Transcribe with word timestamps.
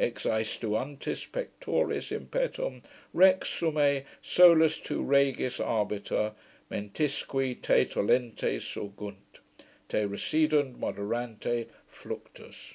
Exaestuantis 0.00 1.26
pectoris 1.32 2.12
impetum. 2.12 2.82
Rex 3.12 3.50
summe, 3.50 4.04
solus 4.22 4.80
tu 4.80 5.02
regis 5.02 5.60
arbiter, 5.60 6.32
Mentisque, 6.70 7.60
te 7.60 7.84
tollente, 7.84 8.58
surgunt, 8.58 9.40
Te 9.90 9.98
recidunt 10.08 10.78
moderante 10.78 11.66
fluctus. 11.86 12.72